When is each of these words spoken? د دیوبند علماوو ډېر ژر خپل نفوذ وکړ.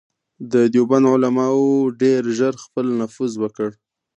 د 0.51 0.53
دیوبند 0.73 1.05
علماوو 1.13 1.69
ډېر 2.01 2.21
ژر 2.37 2.53
خپل 2.65 2.85
نفوذ 2.99 3.33
وکړ. 3.41 3.69